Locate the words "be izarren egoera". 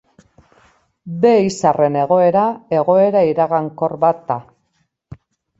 1.25-2.45